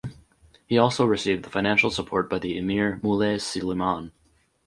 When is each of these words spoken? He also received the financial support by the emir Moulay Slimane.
He 0.65 0.79
also 0.79 1.05
received 1.05 1.45
the 1.45 1.51
financial 1.51 1.91
support 1.91 2.27
by 2.27 2.39
the 2.39 2.57
emir 2.57 2.99
Moulay 3.03 3.35
Slimane. 3.37 4.11